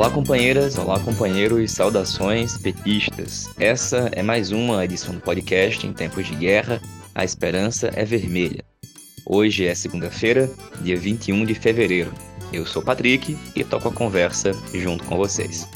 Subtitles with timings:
[0.00, 3.50] Olá, companheiras, olá, companheiros, saudações petistas.
[3.60, 6.80] Essa é mais uma edição do podcast Em Tempos de Guerra,
[7.14, 8.64] A Esperança é Vermelha.
[9.26, 10.50] Hoje é segunda-feira,
[10.80, 12.14] dia 21 de fevereiro.
[12.50, 15.68] Eu sou Patrick e toco a conversa junto com vocês.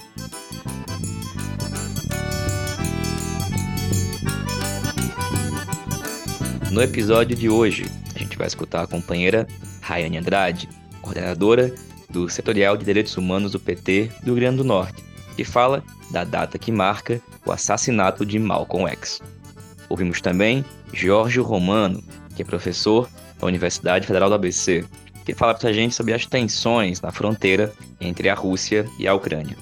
[6.71, 7.85] No episódio de hoje,
[8.17, 9.47] a gente vai escutar a companheira
[9.83, 10.67] Rayane Andrade,
[11.03, 11.75] coordenadora
[12.15, 15.03] do Setorial de Direitos Humanos do PT do Rio Grande do Norte,
[15.37, 15.83] que fala
[16.13, 19.21] da data que marca o assassinato de Malcolm X.
[19.89, 22.03] Ouvimos também Jorge Romano,
[22.37, 23.11] que é professor
[23.41, 24.85] da Universidade Federal do ABC,
[25.25, 29.15] que fala para a gente sobre as tensões na fronteira entre a Rússia e a
[29.15, 29.57] Ucrânia.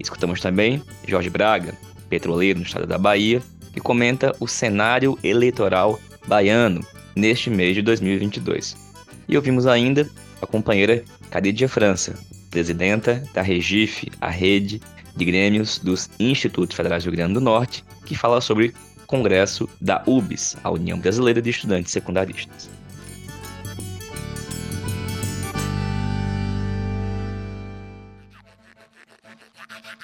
[0.00, 1.72] Escutamos também Jorge Braga,
[2.08, 3.40] petroleiro no estado da Bahia,
[3.72, 6.84] que comenta o cenário eleitoral baiano
[7.14, 8.76] neste mês de 2022.
[9.28, 10.10] E ouvimos ainda
[10.42, 12.18] a companheira Cadidia França,
[12.50, 14.82] presidenta da Regife, a rede
[15.16, 19.68] de grêmios dos Institutos Federais do Rio Grande do Norte, que fala sobre o congresso
[19.80, 22.68] da UBS, a União Brasileira de Estudantes Secundaristas.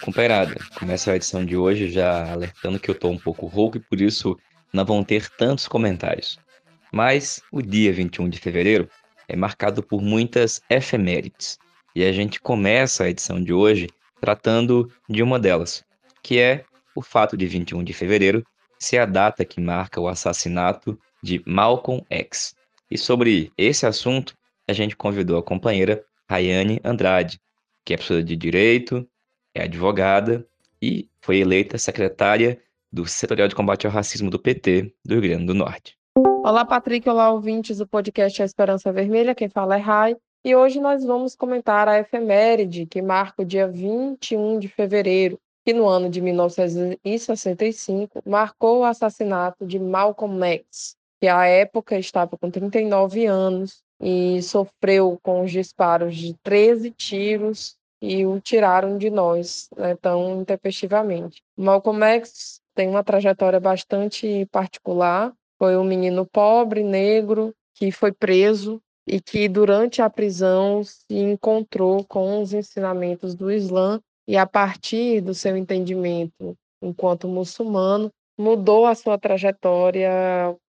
[0.00, 3.80] Companheirada, começa a edição de hoje já alertando que eu estou um pouco rouco e
[3.80, 4.38] por isso
[4.72, 6.38] não vão ter tantos comentários.
[6.92, 8.88] Mas o dia 21 de fevereiro
[9.28, 11.58] é marcado por muitas efemérides.
[11.94, 13.88] E a gente começa a edição de hoje
[14.20, 15.84] tratando de uma delas,
[16.22, 16.64] que é
[16.96, 18.44] o fato de 21 de fevereiro
[18.78, 22.54] ser a data que marca o assassinato de Malcolm X.
[22.90, 24.34] E sobre esse assunto,
[24.66, 27.40] a gente convidou a companheira Rayane Andrade,
[27.84, 29.08] que é professora de Direito,
[29.54, 30.46] é advogada
[30.80, 32.60] e foi eleita secretária
[32.92, 35.96] do Setorial de Combate ao Racismo do PT do Rio Grande do Norte.
[36.48, 37.06] Olá, Patrick.
[37.06, 39.34] Olá, ouvintes do podcast A Esperança Vermelha.
[39.34, 40.16] Quem fala é Rai.
[40.42, 45.74] E hoje nós vamos comentar a efeméride que marca o dia 21 de fevereiro, que
[45.74, 52.50] no ano de 1965 marcou o assassinato de Malcolm X, que à época estava com
[52.50, 59.68] 39 anos e sofreu com os disparos de 13 tiros e o tiraram de nós
[59.76, 61.42] né, tão intempestivamente.
[61.54, 65.34] Malcolm X tem uma trajetória bastante particular.
[65.58, 72.04] Foi um menino pobre, negro, que foi preso e que durante a prisão se encontrou
[72.04, 78.94] com os ensinamentos do Islã e a partir do seu entendimento enquanto muçulmano mudou a
[78.94, 80.10] sua trajetória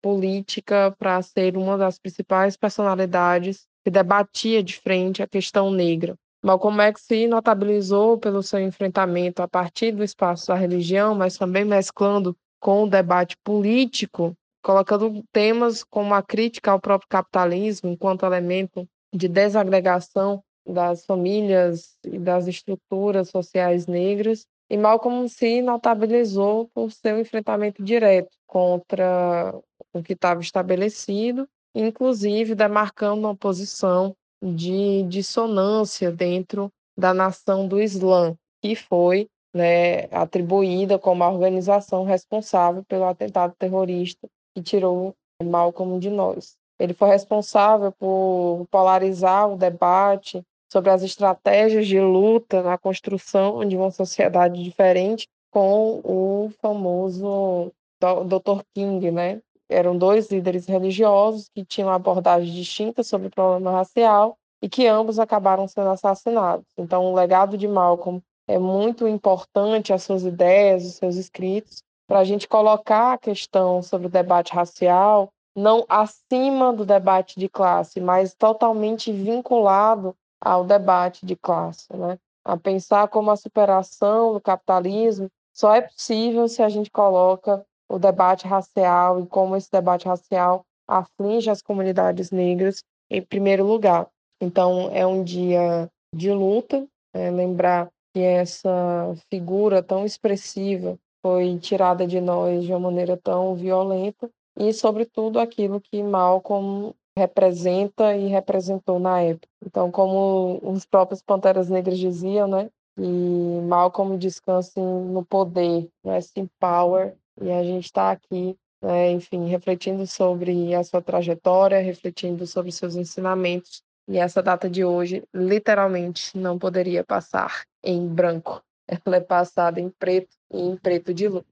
[0.01, 6.16] política para ser uma das principais personalidades que debatia de frente a questão negra.
[6.44, 11.66] Malcolm X se notabilizou pelo seu enfrentamento a partir do espaço da religião, mas também
[11.66, 18.87] mesclando com o debate político, colocando temas como a crítica ao próprio capitalismo enquanto elemento
[19.13, 27.19] de desagregação das famílias e das estruturas sociais negras, e Malcolm se notabilizou por seu
[27.19, 29.53] enfrentamento direto contra
[29.91, 38.35] o que estava estabelecido, inclusive demarcando uma posição de dissonância dentro da nação do Islã,
[38.61, 46.09] que foi né, atribuída como a organização responsável pelo atentado terrorista que tirou Malcolm de
[46.09, 46.57] nós.
[46.79, 53.75] Ele foi responsável por polarizar o debate sobre as estratégias de luta na construção de
[53.75, 58.63] uma sociedade diferente com o famoso Dr.
[58.73, 64.67] King, né, eram dois líderes religiosos que tinham abordagens distintas sobre o problema racial e
[64.67, 66.65] que ambos acabaram sendo assassinados.
[66.77, 72.19] Então, o legado de Malcolm é muito importante, as suas ideias, os seus escritos, para
[72.19, 78.01] a gente colocar a questão sobre o debate racial não acima do debate de classe,
[78.01, 82.17] mas totalmente vinculado ao debate de classe, né?
[82.43, 87.99] A pensar como a superação do capitalismo só é possível se a gente coloca o
[87.99, 94.07] debate racial e como esse debate racial aflige as comunidades negras em primeiro lugar.
[94.41, 102.07] Então, é um dia de luta, é, lembrar que essa figura tão expressiva foi tirada
[102.07, 109.00] de nós de uma maneira tão violenta e, sobretudo, aquilo que Malcolm representa e representou
[109.00, 109.48] na época.
[109.66, 112.69] Então, como os próprios Panteras Negras diziam, né?
[112.98, 119.48] E Malcolm descansa no poder, rest in power, e a gente está aqui, né, enfim,
[119.48, 123.81] refletindo sobre a sua trajetória, refletindo sobre seus ensinamentos.
[124.07, 128.62] E essa data de hoje, literalmente, não poderia passar em branco.
[128.89, 131.47] Ela é passada em preto e em preto de luta.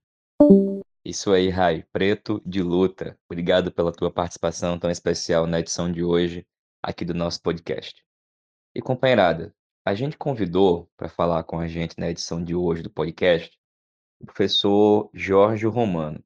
[1.05, 3.15] Isso aí, Rai, preto de luta.
[3.29, 6.45] Obrigado pela tua participação tão especial na edição de hoje
[6.81, 8.03] aqui do nosso podcast.
[8.73, 9.53] E companheirada,
[9.85, 13.57] A gente convidou para falar com a gente na edição de hoje do podcast
[14.19, 16.21] o professor Jorge Romano.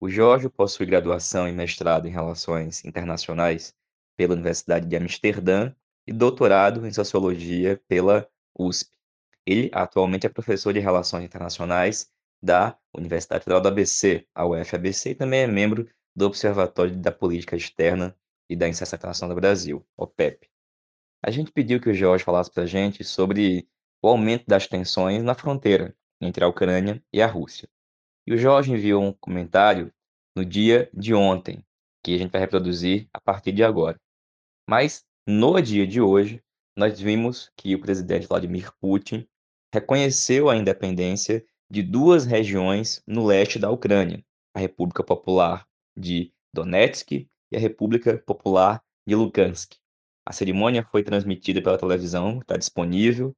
[0.00, 3.74] O Jorge possui graduação e mestrado em Relações Internacionais
[4.16, 5.72] pela Universidade de Amsterdã
[6.04, 8.95] e doutorado em Sociologia pela USP.
[9.46, 12.10] Ele atualmente é professor de Relações Internacionais
[12.42, 17.54] da Universidade Federal do ABC, a UFABC, e também é membro do Observatório da Política
[17.54, 18.16] Externa
[18.50, 20.48] e da Inserção do Brasil, OPEP.
[21.22, 23.68] A gente pediu que o Jorge falasse para a gente sobre
[24.02, 27.68] o aumento das tensões na fronteira entre a Ucrânia e a Rússia.
[28.26, 29.92] E o Jorge enviou um comentário
[30.36, 31.64] no dia de ontem,
[32.02, 34.00] que a gente vai reproduzir a partir de agora.
[34.68, 36.42] Mas, no dia de hoje,
[36.76, 39.26] nós vimos que o presidente Vladimir Putin
[39.76, 44.24] reconheceu a independência de duas regiões no leste da Ucrânia,
[44.54, 49.74] a República Popular de Donetsk e a República Popular de Lugansk.
[50.24, 53.36] A cerimônia foi transmitida pela televisão, está disponível,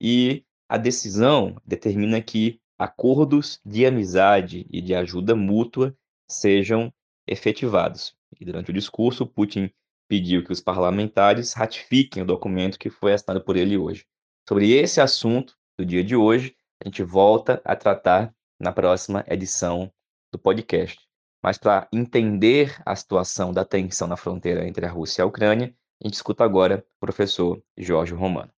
[0.00, 5.96] e a decisão determina que acordos de amizade e de ajuda mútua
[6.28, 6.92] sejam
[7.28, 8.16] efetivados.
[8.40, 9.70] E durante o discurso, Putin
[10.08, 14.04] pediu que os parlamentares ratifiquem o documento que foi assinado por ele hoje.
[14.48, 19.92] Sobre esse assunto do dia de hoje, a gente volta a tratar na próxima edição
[20.32, 20.98] do podcast.
[21.42, 25.74] Mas para entender a situação da tensão na fronteira entre a Rússia e a Ucrânia,
[26.02, 28.50] a gente escuta agora o professor Jorge Romano.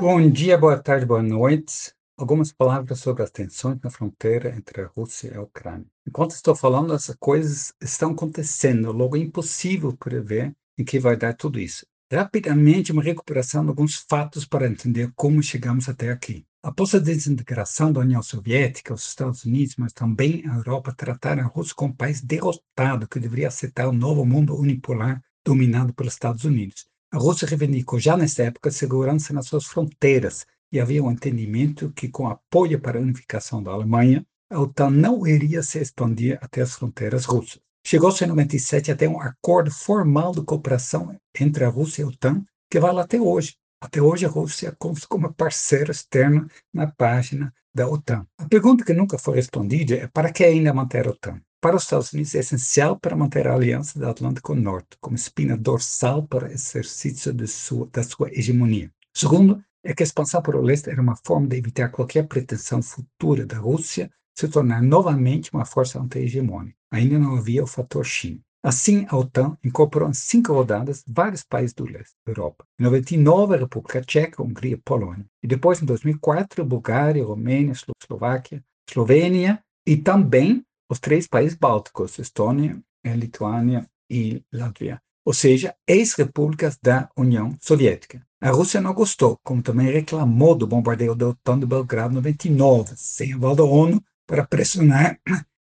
[0.00, 1.92] Bom dia, boa tarde, boa noite.
[2.16, 5.86] Algumas palavras sobre as tensões na fronteira entre a Rússia e a Ucrânia.
[6.06, 11.34] Enquanto estou falando, essas coisas estão acontecendo, logo é impossível prever em que vai dar
[11.34, 11.84] tudo isso.
[12.10, 16.42] Rapidamente, uma recuperação de alguns fatos para entender como chegamos até aqui.
[16.62, 21.46] Após a desintegração da União Soviética, os Estados Unidos, mas também a Europa, trataram a
[21.46, 26.44] Rússia como um país derrotado que deveria aceitar o novo mundo unipolar dominado pelos Estados
[26.44, 26.86] Unidos.
[27.12, 32.08] A Rússia reivindicou já nessa época segurança nas suas fronteiras e havia um entendimento que,
[32.08, 36.72] com apoio para a unificação da Alemanha, a OTAN não iria se expandir até as
[36.72, 37.60] fronteiras russas.
[37.86, 42.44] Chegou-se em 97 até um acordo formal de cooperação entre a Rússia e a OTAN,
[42.70, 43.56] que vale até hoje.
[43.80, 48.26] Até hoje a Rússia consta como parceiro externo na página da OTAN.
[48.38, 51.40] A pergunta que nunca foi respondida é para que ainda manter a OTAN?
[51.60, 55.56] para os Estados Unidos é essencial para manter a aliança do Atlântico Norte como espina
[55.56, 58.92] dorsal para o exercício sua, da sua hegemonia.
[59.12, 62.82] Segundo, é que a expansão para o leste era uma forma de evitar qualquer pretensão
[62.82, 66.76] futura da Rússia se tornar novamente uma força anti-hegemônica.
[66.92, 68.38] Ainda não havia o fator China.
[68.62, 72.64] Assim, a OTAN incorporou em cinco rodadas vários países do leste da Europa.
[72.78, 75.26] Em 99, a República Tcheca, Hungria e Polônia.
[75.42, 82.80] E depois, em 2004, Bulgária, Romênia, Eslováquia, Eslovênia e também os três países bálticos, Estônia,
[83.04, 88.24] Lituânia e Latvia, ou seja, ex-repúblicas da União Soviética.
[88.40, 92.94] A Rússia não gostou, como também reclamou do bombardeio da OTAN de Belgrado em 99,
[92.96, 95.18] sem aval da ONU, para pressionar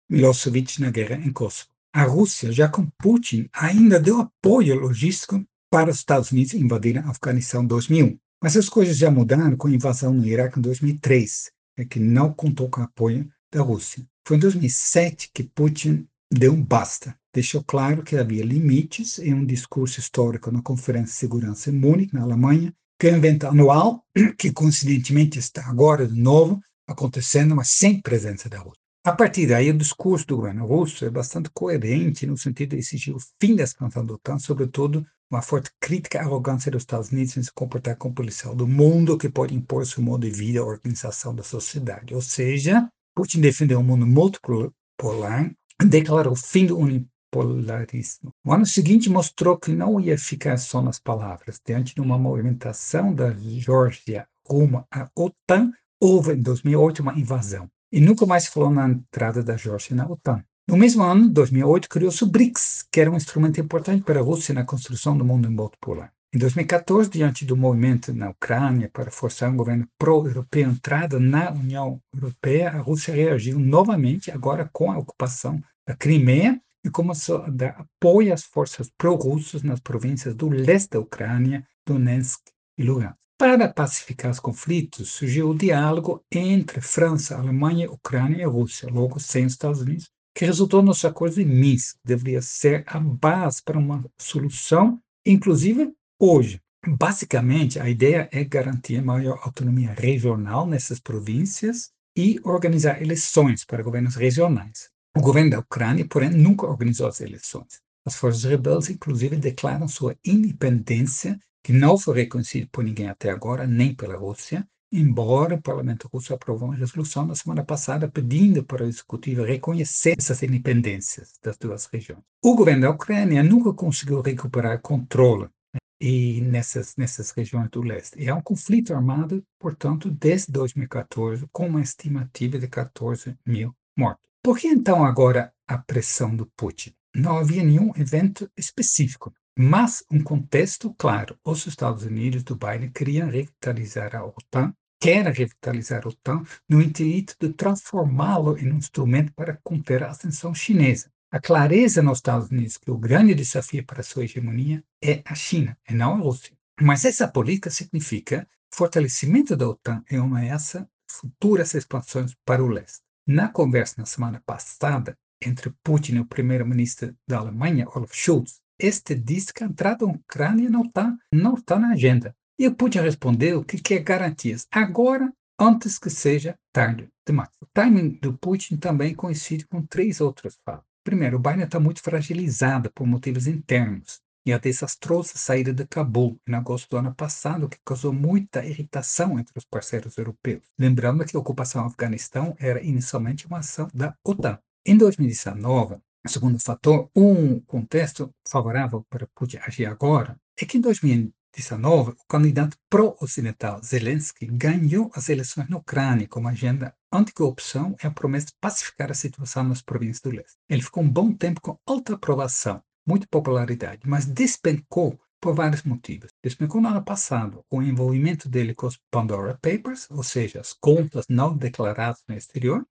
[0.10, 1.70] Milosevic na guerra em Kosovo.
[1.94, 7.64] A Rússia, já com Putin, ainda deu apoio logístico para os Estados Unidos invadirem Afeganistão
[7.64, 8.20] em 2001.
[8.44, 12.32] Mas as coisas já mudaram com a invasão no Iraque em 2003, é que não
[12.32, 14.06] contou com o apoio da Rússia.
[14.28, 17.18] Foi em 2007 que Putin deu um basta.
[17.34, 22.14] Deixou claro que havia limites em um discurso histórico na Conferência de Segurança em Munique,
[22.14, 24.04] na Alemanha, que é um evento anual,
[24.38, 28.82] que coincidentemente está agora de novo acontecendo, mas sem presença da Rússia.
[29.06, 33.16] A partir daí, o discurso do governo russo é bastante coerente no sentido de exigir
[33.16, 37.38] o fim da expansão da OTAN, sobretudo uma forte crítica à arrogância dos Estados Unidos
[37.38, 40.66] em se comportar como policial do mundo que pode impor seu modo de vida à
[40.66, 42.14] organização da sociedade.
[42.14, 45.52] Ou seja, Putin defendeu um mundo multipolar,
[45.86, 48.34] declarou o fim do unipolarismo.
[48.46, 51.60] O ano seguinte mostrou que não ia ficar só nas palavras.
[51.66, 57.70] Diante de uma movimentação da Geórgia rumo à OTAN, houve em 2008 uma invasão.
[57.92, 60.44] E nunca mais se falou na entrada da Geórgia na OTAN.
[60.70, 64.54] No mesmo ano, 2008, criou-se o BRICS, que era um instrumento importante para a Rússia
[64.54, 66.12] na construção do mundo multipolar.
[66.36, 72.02] Em 2014, diante do movimento na Ucrânia para forçar um governo pró-europeu entrada na União
[72.14, 77.80] Europeia, a Rússia reagiu novamente, agora com a ocupação da Crimeia, e começou a dar
[77.80, 82.42] apoio às forças pró-russas nas províncias do leste da Ucrânia, Donetsk
[82.78, 83.16] e Lugansk.
[83.38, 89.46] Para pacificar os conflitos, surgiu o diálogo entre França, Alemanha, Ucrânia e Rússia, logo sem
[89.46, 93.78] os Estados Unidos, que resultou nos acordos de Minsk, que deveria ser a base para
[93.78, 102.40] uma solução, inclusive Hoje, basicamente, a ideia é garantir maior autonomia regional nessas províncias e
[102.44, 104.90] organizar eleições para governos regionais.
[105.16, 107.80] O governo da Ucrânia, porém, nunca organizou as eleições.
[108.04, 113.68] As forças rebeldes, inclusive, declaram sua independência, que não foi reconhecido por ninguém até agora,
[113.68, 118.86] nem pela Rússia, embora o parlamento russo aprovou uma resolução na semana passada pedindo para
[118.86, 122.24] o executivo reconhecer essas independências das duas regiões.
[122.42, 128.18] O governo da Ucrânia nunca conseguiu recuperar controle né, e nessas, nessas regiões do leste.
[128.18, 134.24] E é um conflito armado, portanto, desde 2014, com uma estimativa de 14 mil mortos.
[134.42, 136.94] Por que então agora a pressão do Putin?
[137.14, 139.34] Não havia nenhum evento específico.
[139.60, 144.72] Mas um contexto claro, os Estados Unidos do Biden queriam revitalizar a OTAN,
[145.02, 150.54] querem revitalizar a OTAN no intuito de transformá-lo em um instrumento para conter a ascensão
[150.54, 151.12] chinesa.
[151.32, 155.76] A clareza nos Estados Unidos que o grande desafio para sua hegemonia é a China,
[155.90, 156.56] e não a Rússia.
[156.80, 163.02] Mas essa política significa fortalecimento da OTAN e uma ameaça futuras expansões para o leste.
[163.26, 169.16] Na conversa na semana passada entre Putin e o primeiro-ministro da Alemanha, Olaf Scholz, este
[169.54, 172.36] que a entrada da Ucrânia não está não tá na agenda.
[172.60, 177.50] E o Putin respondeu que quer garantias agora, antes que seja tarde demais.
[177.62, 180.88] O timing do Putin também coincide com três outros fatos.
[181.04, 186.40] Primeiro, o Biden está muito fragilizado por motivos internos e a desastrosa saída de Cabul
[186.48, 190.64] em agosto do ano passado, que causou muita irritação entre os parceiros europeus.
[190.80, 194.58] Lembrando que a ocupação do Afeganistão era inicialmente uma ação da OTAN.
[194.86, 202.12] Em 2019, Segundo fator, um contexto favorável para Putin agir agora é que em 2019
[202.12, 208.12] o candidato pró-ocidental Zelensky ganhou as eleições na Ucrânia com uma agenda anticorrupção e a
[208.12, 210.58] promessa de pacificar a situação nas províncias do leste.
[210.70, 216.30] Ele ficou um bom tempo com alta aprovação, muita popularidade, mas despencou por vários motivos.
[216.44, 221.26] Despencou no ano passado o envolvimento dele com os Pandora Papers, ou seja, as contas
[221.30, 222.86] não declaradas no exterior,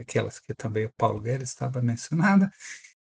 [0.00, 2.48] aquelas que também o Paulo Guedes estava mencionando,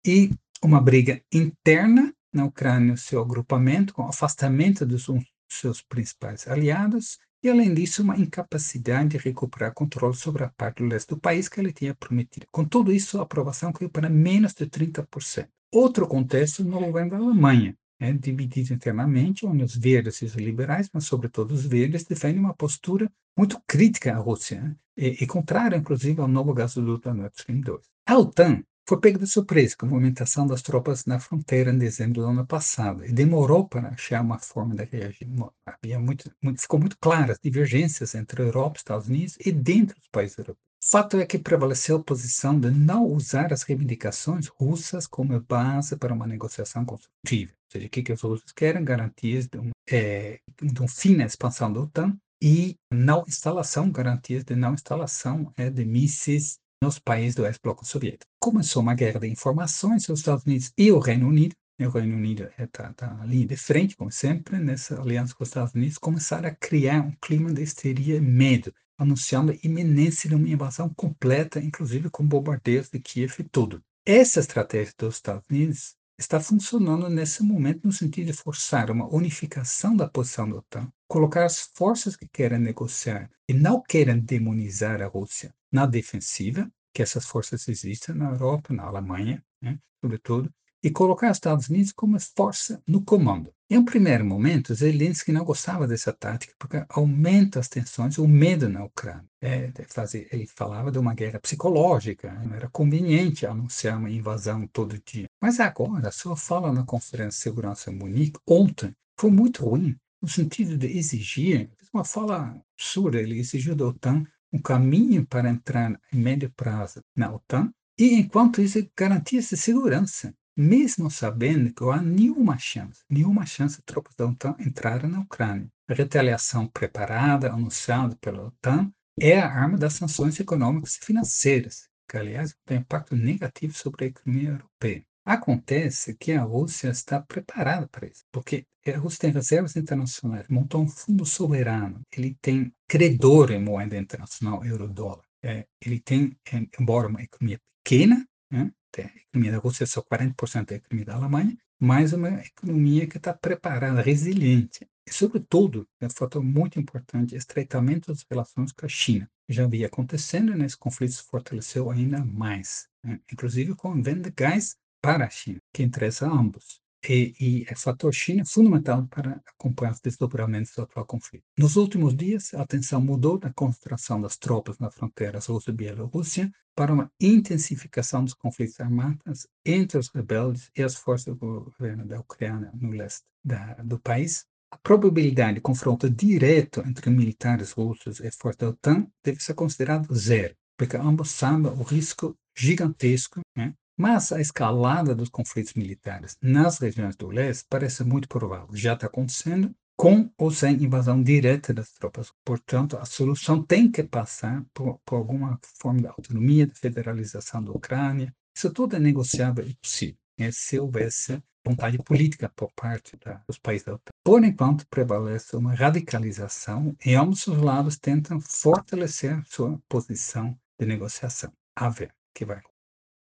[0.04, 0.30] e
[0.62, 5.06] uma briga interna na Ucrânia, o seu agrupamento, com afastamento dos
[5.48, 10.88] seus principais aliados, e além disso, uma incapacidade de recuperar controle sobre a parte do
[10.88, 12.46] leste do país que ele tinha prometido.
[12.50, 15.46] Com tudo isso, a aprovação caiu para menos de 30%.
[15.70, 20.88] Outro contexto no governo da Alemanha, é dividido internamente, onde os verdes e os liberais,
[20.92, 24.76] mas sobretudo os verdes, defendem uma postura muito crítica à Rússia né?
[24.96, 27.80] e, e contrária, inclusive, ao novo gasoduto Nord Stream 2.
[28.06, 32.20] A OTAN foi pega de surpresa com a movimentação das tropas na fronteira em dezembro
[32.20, 35.26] do ano passado e demorou para achar uma forma de reagir.
[35.66, 40.08] Havia muito, muito, ficou muito claras divergências entre a Europa, Estados Unidos e dentro dos
[40.08, 40.64] países europeus.
[40.86, 46.12] Fato é que prevaleceu a posição de não usar as reivindicações russas como base para
[46.12, 47.52] uma negociação construtiva.
[47.52, 48.84] Ou seja, o que, que os russos querem?
[48.84, 52.14] Garantias de um, é, de um fim na expansão da OTAN
[52.44, 58.30] e não instalação, garantias de não instalação é, de mísseis nos países do ex-bloco soviético.
[58.38, 61.56] Começou uma guerra de informações os Estados Unidos e o Reino Unido.
[61.80, 65.48] O Reino Unido está tá na linha de frente, como sempre, nessa aliança com os
[65.48, 70.34] Estados Unidos, começaram a criar um clima de histeria e medo, anunciando a iminência de
[70.34, 73.82] uma invasão completa, inclusive com bombardeios de Kiev e tudo.
[74.04, 79.96] Essa estratégia dos Estados Unidos está funcionando nesse momento no sentido de forçar uma unificação
[79.96, 85.06] da posição da OTAN, colocar as forças que querem negociar e não querem demonizar a
[85.06, 90.52] Rússia na defensiva, que essas forças existem na Europa, na Alemanha, né, sobretudo,
[90.84, 93.50] e colocar os Estados Unidos como força no comando.
[93.70, 98.68] Em um primeiro momento, Zelensky não gostava dessa tática porque aumenta as tensões, o medo
[98.68, 99.24] na Ucrânia.
[99.40, 105.00] É, fazer, ele falava de uma guerra psicológica, não era conveniente anunciar uma invasão todo
[105.02, 105.26] dia.
[105.40, 109.96] Mas agora, a sua fala na Conferência de Segurança em Munique, ontem, foi muito ruim,
[110.20, 114.22] no sentido de exigir, uma fala absurda, ele exigiu da OTAN
[114.52, 120.34] um caminho para entrar em médio prazo na OTAN, e enquanto isso, garantias de segurança
[120.56, 125.20] mesmo sabendo que não há nenhuma chance, nenhuma chance de tropas da OTAN entrarem na
[125.20, 125.68] Ucrânia.
[125.88, 132.16] A retaliação preparada, anunciada pela OTAN, é a arma das sanções econômicas e financeiras, que,
[132.16, 135.04] aliás, tem impacto negativo sobre a economia europeia.
[135.24, 140.82] Acontece que a Rússia está preparada para isso, porque a Rússia tem reservas internacionais, montou
[140.82, 145.24] um fundo soberano, ele tem credor em moeda internacional, euro-dólar.
[145.42, 148.70] É, ele tem, é, embora uma economia pequena, né,
[149.02, 153.16] a economia da Rússia é só 40% da economia da Alemanha, mas uma economia que
[153.16, 154.88] está preparada, resiliente.
[155.06, 159.30] E, sobretudo, é um fator muito importante, estreitamento das relações com a China.
[159.48, 163.20] Já havia acontecendo e nesse conflito se fortaleceu ainda mais, né?
[163.30, 166.80] inclusive com a venda de gás para a China, que interessa a ambos.
[167.08, 171.44] E, e é fator China fundamental para acompanhar os desdobramentos do atual conflito.
[171.58, 177.10] Nos últimos dias, a atenção mudou da concentração das tropas nas fronteiras Rússia-Bielorrússia para uma
[177.20, 182.90] intensificação dos conflitos armados entre os rebeldes e as forças do governo da Ucrânia no
[182.90, 188.68] leste da, do país, a probabilidade de confronto direto entre militares russos e forças da
[188.70, 193.74] OTAN deve ser considerada zero, porque ambos sabem o risco gigantesco, né?
[193.96, 198.74] Mas a escalada dos conflitos militares nas regiões do leste parece muito provável.
[198.74, 202.32] Já está acontecendo com ou sem invasão direta das tropas.
[202.44, 207.70] Portanto, a solução tem que passar por, por alguma forma de autonomia, de federalização da
[207.70, 208.34] Ucrânia.
[208.56, 210.50] Isso tudo é negociável e possível, né?
[210.52, 214.12] se houvesse vontade política por parte da, dos países da OTAN.
[214.22, 221.52] Por enquanto, prevalece uma radicalização e ambos os lados tentam fortalecer sua posição de negociação.
[221.76, 222.60] A ver que vai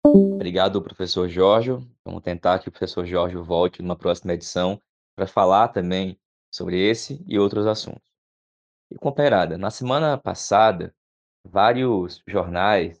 [0.04, 1.70] Obrigado, professor Jorge.
[2.04, 4.82] Vamos tentar que o professor Jorge volte numa próxima edição
[5.14, 6.18] para falar também
[6.52, 8.02] sobre esse e outros assuntos.
[8.90, 10.92] E companheirada, na semana passada,
[11.46, 13.00] vários jornais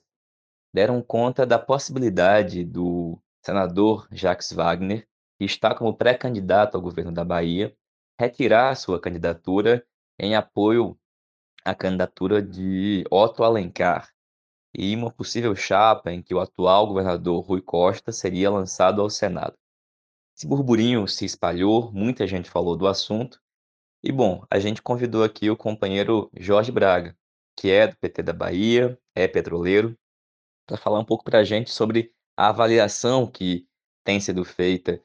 [0.72, 5.06] deram conta da possibilidade do senador Jacques Wagner,
[5.38, 7.76] que está como pré-candidato ao governo da Bahia,
[8.18, 9.84] retirar sua candidatura
[10.20, 10.96] em apoio
[11.64, 14.12] à candidatura de Otto Alencar
[14.74, 19.56] e uma possível chapa em que o atual governador Rui Costa seria lançado ao Senado.
[20.36, 23.40] Esse burburinho se espalhou, muita gente falou do assunto,
[24.02, 27.16] e bom, a gente convidou aqui o companheiro Jorge Braga,
[27.56, 29.96] que é do PT da Bahia, é petroleiro,
[30.66, 33.66] para falar um pouco para a gente sobre a avaliação que
[34.04, 35.00] tem sido feita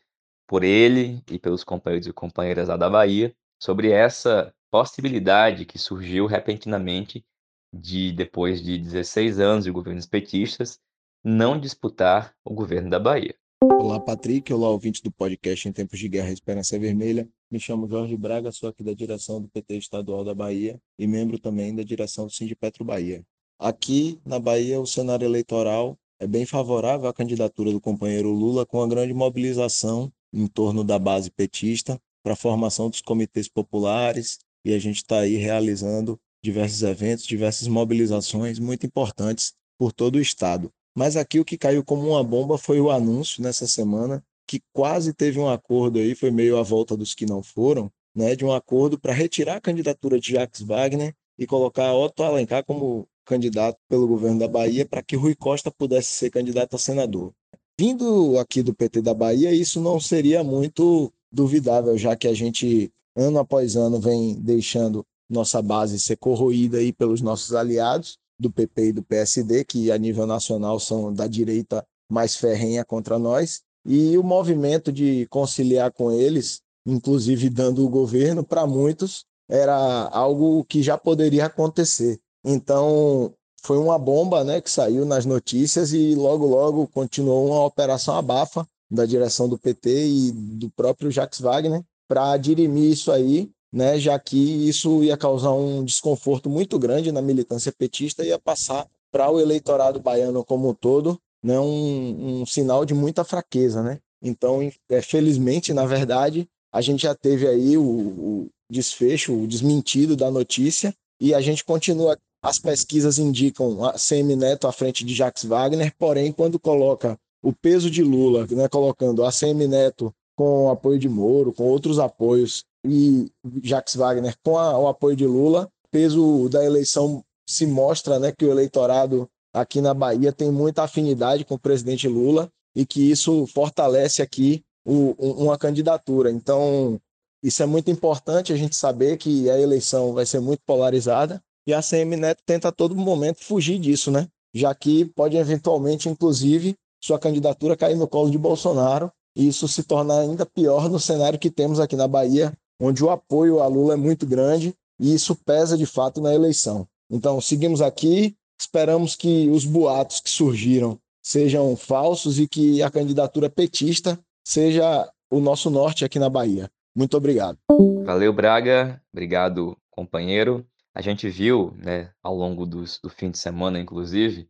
[0.48, 6.26] por ele e pelos companheiros e companheiras lá da Bahia sobre essa possibilidade que surgiu
[6.26, 7.26] repentinamente
[7.74, 10.80] de, depois de 16 anos de governos petistas,
[11.24, 13.36] não disputar o governo da Bahia.
[13.64, 14.54] Olá, Patrick.
[14.54, 17.28] Olá, ouvinte do podcast Em Tempos de Guerra Esperança Vermelha.
[17.50, 21.40] Me chamo Jorge Braga, sou aqui da direção do PT Estadual da Bahia e membro
[21.40, 23.26] também da direção do Sindipetro Bahia.
[23.60, 28.82] Aqui na Bahia, o cenário eleitoral é bem favorável à candidatura do companheiro Lula, com
[28.82, 34.74] a grande mobilização em torno da base petista para a formação dos comitês populares e
[34.74, 40.72] a gente está aí realizando diversos eventos, diversas mobilizações muito importantes por todo o estado.
[40.96, 45.14] Mas aqui o que caiu como uma bomba foi o anúncio nessa semana que quase
[45.14, 48.52] teve um acordo aí, foi meio a volta dos que não foram, né, de um
[48.54, 54.08] acordo para retirar a candidatura de Jacques Wagner e colocar Otto Alencar como candidato pelo
[54.08, 57.34] governo da Bahia para que Rui Costa pudesse ser candidato a senador.
[57.78, 62.90] Vindo aqui do PT da Bahia, isso não seria muito duvidável, já que a gente
[63.16, 68.88] ano após ano vem deixando nossa base ser corroída aí pelos nossos aliados do PP
[68.88, 74.18] e do PSD, que a nível nacional são da direita mais ferrenha contra nós, e
[74.18, 79.76] o movimento de conciliar com eles, inclusive dando o governo, para muitos era
[80.12, 82.20] algo que já poderia acontecer.
[82.44, 88.16] Então, foi uma bomba né, que saiu nas notícias e logo, logo continuou uma operação
[88.16, 94.00] abafa da direção do PT e do próprio Jacques Wagner para dirimir isso aí né,
[94.00, 98.88] já que isso ia causar um desconforto muito grande na militância petista e ia passar
[99.12, 103.82] para o eleitorado baiano como um todo né, um, um sinal de muita fraqueza.
[103.82, 104.00] Né?
[104.22, 110.16] Então, é, felizmente, na verdade, a gente já teve aí o, o desfecho, o desmentido
[110.16, 112.18] da notícia e a gente continua.
[112.44, 117.52] As pesquisas indicam a CM Neto à frente de Jacques Wagner, porém, quando coloca o
[117.52, 121.98] peso de Lula, né, colocando a CM Neto com o apoio de Moro, com outros
[121.98, 123.32] apoios, e
[123.64, 125.70] Jacques Wagner com a, o apoio de Lula.
[125.86, 130.84] O peso da eleição se mostra né, que o eleitorado aqui na Bahia tem muita
[130.84, 136.32] afinidade com o presidente Lula e que isso fortalece aqui o, uma candidatura.
[136.32, 137.00] Então,
[137.44, 141.74] isso é muito importante a gente saber que a eleição vai ser muito polarizada e
[141.74, 144.28] a CM Neto tenta a todo momento fugir disso, né?
[144.54, 149.84] Já que pode eventualmente, inclusive, sua candidatura cair no colo de Bolsonaro e isso se
[149.84, 153.94] tornar ainda pior no cenário que temos aqui na Bahia onde o apoio a Lula
[153.94, 156.88] é muito grande e isso pesa de fato na eleição.
[157.10, 163.50] Então, seguimos aqui, esperamos que os boatos que surgiram sejam falsos e que a candidatura
[163.50, 166.70] petista seja o nosso norte aqui na Bahia.
[166.96, 167.58] Muito obrigado.
[168.06, 169.02] Valeu, Braga.
[169.12, 170.66] Obrigado, companheiro.
[170.96, 174.50] A gente viu, né, ao longo do fim de semana, inclusive,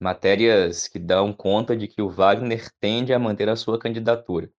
[0.00, 4.50] matérias que dão conta de que o Wagner tende a manter a sua candidatura.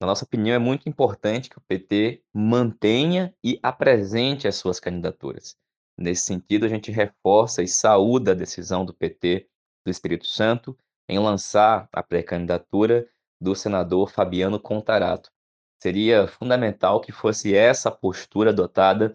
[0.00, 5.58] Na nossa opinião, é muito importante que o PT mantenha e apresente as suas candidaturas.
[5.98, 9.46] Nesse sentido, a gente reforça e saúda a decisão do PT
[9.84, 10.74] do Espírito Santo
[11.06, 13.06] em lançar a pré-candidatura
[13.38, 15.30] do senador Fabiano Contarato.
[15.82, 19.14] Seria fundamental que fosse essa postura adotada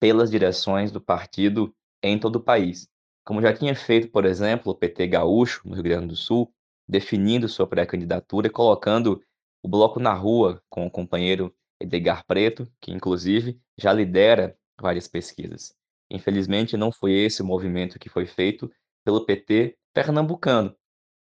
[0.00, 2.88] pelas direções do partido em todo o país.
[3.24, 6.52] Como já tinha feito, por exemplo, o PT Gaúcho, no Rio Grande do Sul,
[6.88, 9.22] definindo sua pré-candidatura e colocando
[9.64, 15.74] o bloco na rua com o companheiro Edgar Preto, que inclusive já lidera várias pesquisas.
[16.10, 18.70] Infelizmente, não foi esse o movimento que foi feito
[19.02, 20.76] pelo PT pernambucano,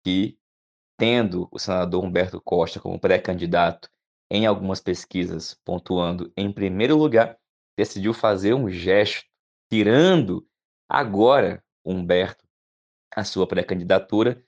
[0.05, 0.37] que,
[0.99, 3.89] tendo o senador Humberto Costa como pré-candidato
[4.29, 7.39] em algumas pesquisas, pontuando em primeiro lugar,
[7.79, 9.25] decidiu fazer um gesto,
[9.71, 10.45] tirando
[10.89, 12.45] agora Humberto
[13.15, 14.45] a sua pré-candidatura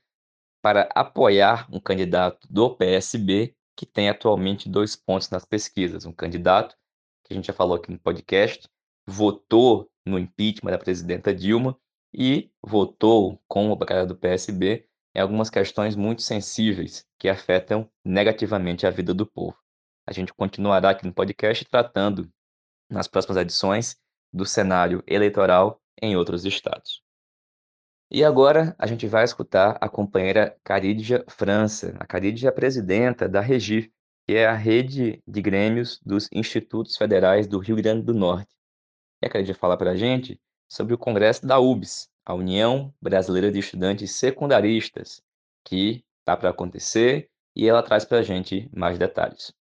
[0.60, 6.06] para apoiar um candidato do PSB que tem atualmente dois pontos nas pesquisas.
[6.06, 6.74] Um candidato,
[7.24, 8.68] que a gente já falou aqui no podcast,
[9.06, 11.78] votou no impeachment da presidenta Dilma
[12.14, 18.86] e votou com o bancada do PSB em algumas questões muito sensíveis que afetam negativamente
[18.86, 19.56] a vida do povo.
[20.06, 22.30] A gente continuará aqui no podcast tratando
[22.90, 23.96] nas próximas edições
[24.32, 27.05] do cenário eleitoral em outros estados.
[28.10, 31.96] E agora a gente vai escutar a companheira Carídia França.
[31.98, 33.90] A Carídia é presidenta da REGIF,
[34.26, 38.54] que é a rede de grêmios dos Institutos Federais do Rio Grande do Norte.
[39.20, 43.50] E a Carídia fala para a gente sobre o congresso da UBS, a União Brasileira
[43.50, 45.20] de Estudantes Secundaristas,
[45.64, 49.52] que está para acontecer e ela traz para a gente mais detalhes.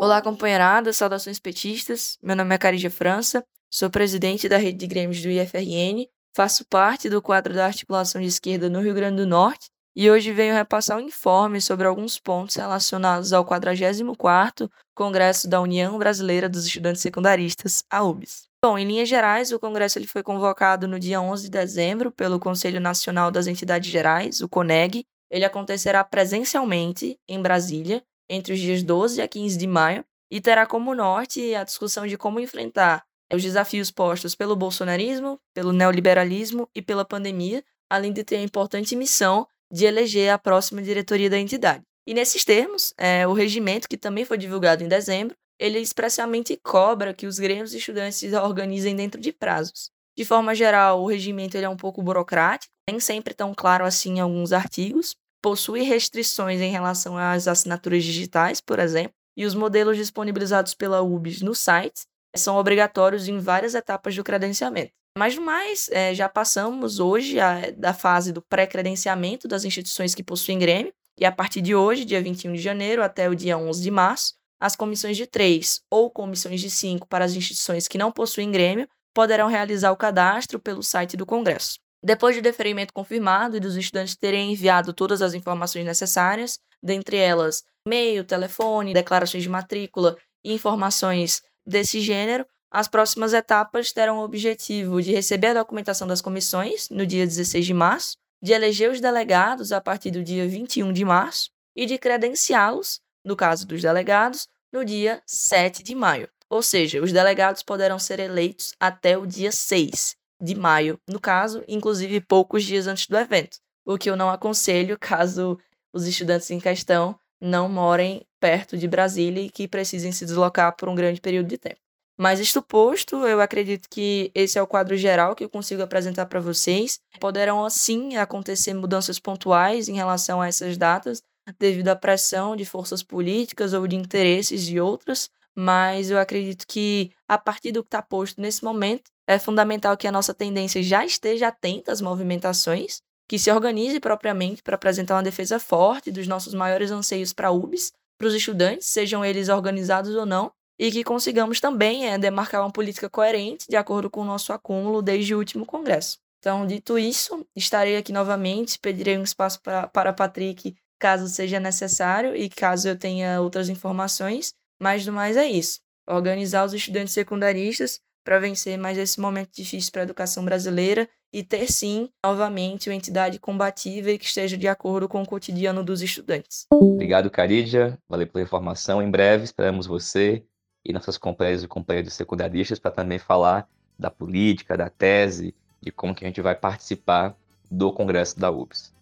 [0.00, 2.16] Olá, companheirada, saudações petistas.
[2.22, 6.08] Meu nome é Carídia França, sou presidente da rede de grêmios do IFRN
[6.38, 10.32] Faço parte do quadro da articulação de esquerda no Rio Grande do Norte e hoje
[10.32, 16.64] venho repassar um informe sobre alguns pontos relacionados ao 44º Congresso da União Brasileira dos
[16.64, 18.44] Estudantes Secundaristas, a UBS.
[18.64, 22.38] Bom, em linhas gerais, o congresso ele foi convocado no dia 11 de dezembro pelo
[22.38, 25.04] Conselho Nacional das Entidades Gerais, o CONEG.
[25.28, 30.66] Ele acontecerá presencialmente em Brasília entre os dias 12 a 15 de maio e terá
[30.66, 36.80] como norte a discussão de como enfrentar os desafios postos pelo bolsonarismo, pelo neoliberalismo e
[36.80, 41.84] pela pandemia, além de ter a importante missão de eleger a próxima diretoria da entidade.
[42.06, 47.12] E nesses termos, é, o regimento, que também foi divulgado em dezembro, ele expressamente cobra
[47.12, 49.90] que os grêmios estudantes organizem dentro de prazos.
[50.16, 54.16] De forma geral, o regimento ele é um pouco burocrático, nem sempre tão claro assim
[54.16, 59.96] em alguns artigos, possui restrições em relação às assinaturas digitais, por exemplo, e os modelos
[59.96, 62.06] disponibilizados pela UBS no site
[62.40, 64.92] são obrigatórios em várias etapas do credenciamento.
[65.16, 70.58] Mas mais, é, já passamos hoje a, da fase do pré-credenciamento das instituições que possuem
[70.58, 73.90] Grêmio, e a partir de hoje, dia 21 de janeiro até o dia 11 de
[73.90, 78.50] março, as comissões de três ou comissões de cinco para as instituições que não possuem
[78.50, 81.78] Grêmio poderão realizar o cadastro pelo site do Congresso.
[82.02, 87.64] Depois de deferimento confirmado e dos estudantes terem enviado todas as informações necessárias, dentre elas
[87.84, 95.02] e-mail, telefone, declarações de matrícula e informações desse gênero, as próximas etapas terão o objetivo
[95.02, 99.72] de receber a documentação das comissões no dia 16 de março, de eleger os delegados
[99.72, 104.84] a partir do dia 21 de março e de credenciá-los, no caso dos delegados, no
[104.84, 106.28] dia 7 de maio.
[106.50, 111.64] Ou seja, os delegados poderão ser eleitos até o dia 6 de maio, no caso,
[111.66, 115.58] inclusive poucos dias antes do evento, o que eu não aconselho caso
[115.92, 120.88] os estudantes em questão não morem perto de Brasília e que precisem se deslocar por
[120.88, 121.80] um grande período de tempo.
[122.16, 126.26] Mas isto posto, eu acredito que esse é o quadro geral que eu consigo apresentar
[126.26, 126.98] para vocês.
[127.20, 131.22] Poderão, assim, acontecer mudanças pontuais em relação a essas datas,
[131.60, 137.12] devido à pressão de forças políticas ou de interesses de outras, mas eu acredito que,
[137.26, 141.04] a partir do que está posto nesse momento, é fundamental que a nossa tendência já
[141.04, 146.54] esteja atenta às movimentações que se organize propriamente para apresentar uma defesa forte dos nossos
[146.54, 151.60] maiores anseios para UBS, para os estudantes, sejam eles organizados ou não, e que consigamos
[151.60, 155.66] também é, demarcar uma política coerente de acordo com o nosso acúmulo desde o último
[155.66, 156.18] congresso.
[156.38, 162.34] Então, dito isso, estarei aqui novamente, pedirei um espaço pra, para Patrick caso seja necessário
[162.34, 165.80] e caso eu tenha outras informações, mas do mais é isso.
[166.08, 171.42] Organizar os estudantes secundaristas para vencer mais esse momento difícil para a educação brasileira e
[171.42, 176.02] ter sim, novamente, uma entidade combativa e que esteja de acordo com o cotidiano dos
[176.02, 176.66] estudantes.
[176.70, 177.98] Obrigado, Carídia.
[178.06, 179.00] Valeu pela informação.
[179.00, 180.44] Em breve esperamos você
[180.84, 183.66] e nossas companheiras e companheiros secundaristas para também falar
[183.98, 187.34] da política, da tese, de como que a gente vai participar
[187.70, 188.92] do Congresso da UBS.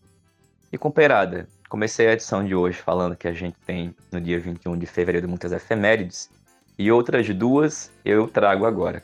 [0.73, 4.79] E companheirada, comecei a edição de hoje falando que a gente tem no dia 21
[4.79, 6.31] de fevereiro muitas efemérides
[6.79, 9.03] e outras duas eu trago agora.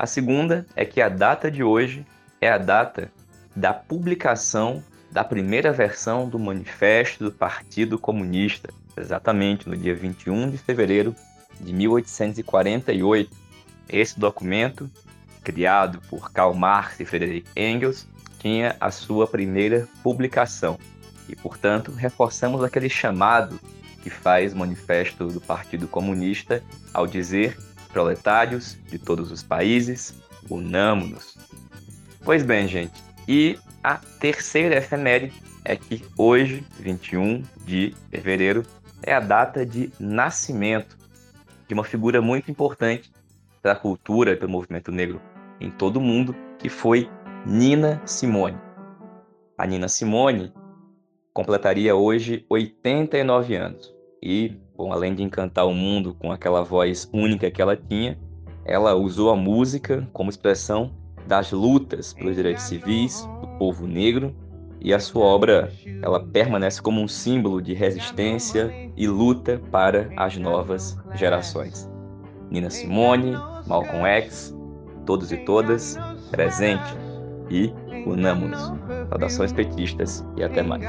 [0.00, 2.06] A segunda é que a data de hoje
[2.40, 3.12] é a data
[3.54, 4.82] da publicação
[5.12, 11.14] da primeira versão do Manifesto do Partido Comunista, exatamente no dia 21 de fevereiro
[11.60, 13.30] de 1848.
[13.90, 14.90] Esse documento,
[15.44, 18.08] criado por Karl Marx e Friedrich Engels,
[18.38, 20.78] tinha a sua primeira publicação.
[21.28, 23.60] E, portanto, reforçamos aquele chamado
[24.02, 26.62] que faz manifesto do Partido Comunista
[26.94, 27.58] ao dizer:
[27.92, 30.14] proletários de todos os países,
[30.48, 31.36] unamo-nos.
[32.24, 38.64] Pois bem, gente, e a terceira efeméride é que hoje, 21 de fevereiro,
[39.02, 40.96] é a data de nascimento
[41.66, 43.12] de uma figura muito importante
[43.62, 45.20] para a cultura e para o movimento negro
[45.60, 47.08] em todo o mundo, que foi
[47.46, 48.58] Nina Simone.
[49.56, 50.52] A Nina Simone
[51.32, 53.94] completaria hoje 89 anos.
[54.22, 58.18] E, bom, além de encantar o mundo com aquela voz única que ela tinha,
[58.64, 60.90] ela usou a música como expressão
[61.26, 64.34] das lutas pelos direitos civis do povo negro
[64.80, 65.70] e a sua obra
[66.02, 71.90] ela permanece como um símbolo de resistência e luta para as novas gerações.
[72.50, 73.32] Nina Simone,
[73.66, 74.56] Malcolm X,
[75.04, 75.98] todos e todas,
[76.30, 76.96] presente
[77.50, 77.70] e
[78.06, 78.72] unamos-nos.
[79.10, 80.86] Saudações petistas e até mais.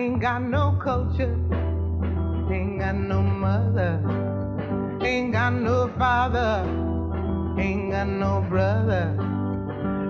[0.00, 1.36] Ain't got no culture,
[2.50, 4.00] ain't got no mother,
[5.02, 6.64] ain't got no father,
[7.58, 9.04] ain't got no brother,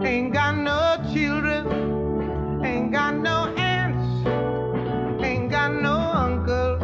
[0.05, 1.67] ain't got no children,
[2.65, 4.29] ain't got no aunts,
[5.25, 6.83] ain't got no uncles,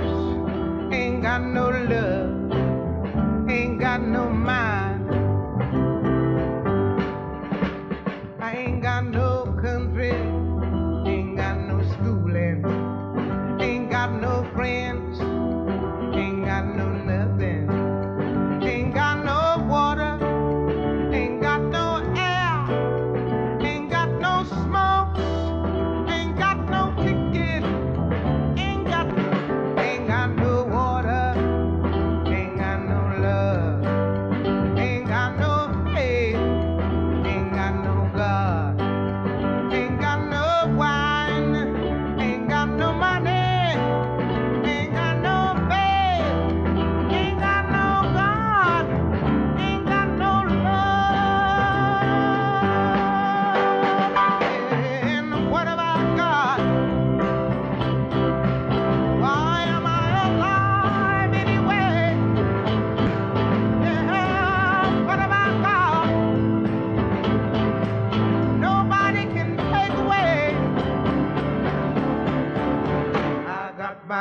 [0.93, 4.76] ain't got no love, ain't got no mind.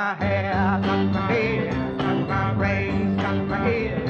[0.05, 4.04] my hair, cut my hair, cut my braids, cut my hair.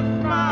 [0.00, 0.47] my